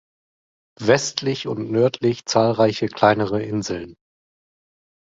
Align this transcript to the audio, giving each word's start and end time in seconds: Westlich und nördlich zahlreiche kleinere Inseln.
Westlich 0.79 1.45
und 1.47 1.69
nördlich 1.69 2.25
zahlreiche 2.25 2.87
kleinere 2.87 3.43
Inseln. 3.43 3.95